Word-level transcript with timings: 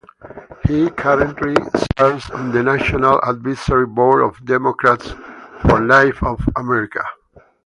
He 0.67 0.89
currently 0.89 1.53
serves 1.95 2.27
on 2.31 2.51
the 2.51 2.63
National 2.63 3.19
Advisory 3.19 3.85
Board 3.85 4.23
of 4.23 4.43
Democrats 4.47 5.13
for 5.61 5.79
Life 5.79 6.23
of 6.23 6.39
America. 6.55 7.03